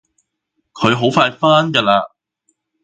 [0.73, 2.15] 佢好快返㗎啦